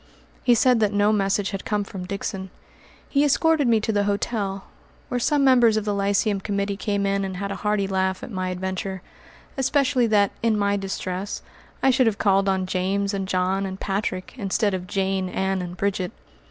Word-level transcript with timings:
He 0.43 0.55
said 0.55 0.79
that 0.79 0.91
no 0.93 1.13
message 1.13 1.51
had 1.51 1.63
come 1.63 1.83
from 1.83 2.05
Dixon. 2.07 2.49
He 3.07 3.23
escorted 3.23 3.67
me 3.67 3.79
to 3.81 3.91
the 3.91 4.05
hotel, 4.05 4.63
where 5.09 5.19
some 5.19 5.43
members 5.43 5.77
of 5.77 5.85
the 5.85 5.93
Lyceum 5.93 6.39
Committee 6.41 6.75
came 6.75 7.05
in 7.05 7.23
and 7.23 7.37
had 7.37 7.51
a 7.51 7.57
hearty 7.57 7.85
laugh 7.87 8.23
at 8.23 8.31
my 8.31 8.49
adventure, 8.49 9.03
especially 9.57 10.07
that, 10.07 10.31
in 10.41 10.57
my 10.57 10.75
distress, 10.75 11.43
I 11.83 11.91
should 11.91 12.07
have 12.07 12.17
called 12.17 12.49
on 12.49 12.65
James 12.65 13.13
and 13.13 13.27
John 13.27 13.63
and 13.63 13.79
Patrick, 13.79 14.33
instead 14.37 14.73
of 14.73 14.87
Jane, 14.87 15.29
Ann, 15.29 15.61
and 15.61 15.77
Bridget. 15.77 16.11